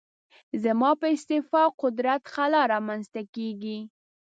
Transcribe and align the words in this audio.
زما 0.63 0.91
په 0.99 1.05
استعفا 1.15 1.63
قدرت 1.81 2.21
خلا 2.33 2.61
رامنځته 2.73 3.21
کېږي. 3.35 3.79